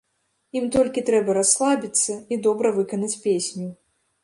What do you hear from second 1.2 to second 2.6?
расслабіцца і